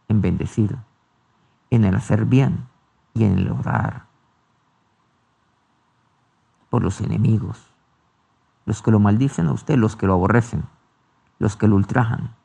en 0.09 0.21
bendecir, 0.21 0.77
en 1.71 1.85
el 1.85 1.95
hacer 1.95 2.25
bien 2.25 2.67
y 3.15 3.23
en 3.23 3.39
el 3.39 3.51
orar 3.51 4.05
por 6.69 6.83
los 6.83 7.01
enemigos, 7.01 7.65
los 8.67 8.83
que 8.83 8.91
lo 8.91 8.99
maldicen 8.99 9.47
a 9.47 9.53
usted, 9.53 9.75
los 9.75 9.95
que 9.95 10.05
lo 10.05 10.13
aborrecen, 10.13 10.65
los 11.39 11.55
que 11.55 11.67
lo 11.67 11.77
ultrajan 11.77 12.35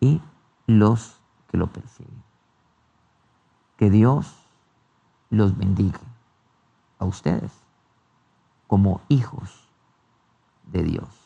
y 0.00 0.20
los 0.66 1.19
que 1.50 1.56
lo 1.56 1.66
persiguen. 1.66 2.22
Que 3.76 3.90
Dios 3.90 4.34
los 5.30 5.56
bendiga 5.56 6.00
a 6.98 7.04
ustedes 7.04 7.52
como 8.66 9.00
hijos 9.08 9.68
de 10.70 10.82
Dios. 10.84 11.19